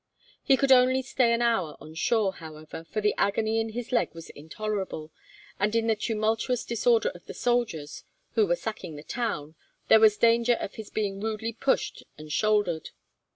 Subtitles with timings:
[0.41, 4.15] He could only stay an hour on shore, however, for the agony in his leg
[4.15, 5.11] was intolerable,
[5.59, 9.53] and in the tumultuous disorder of the soldiers, who were sacking the town,
[9.89, 12.89] there was danger of his being rudely pushed and shouldered.